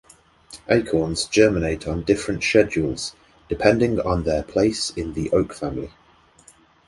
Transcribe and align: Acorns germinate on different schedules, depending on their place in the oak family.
Acorns 0.67 1.25
germinate 1.25 1.87
on 1.87 2.01
different 2.01 2.43
schedules, 2.43 3.13
depending 3.47 3.99
on 3.99 4.23
their 4.23 4.41
place 4.41 4.89
in 4.89 5.13
the 5.13 5.29
oak 5.29 5.53
family. 5.53 5.91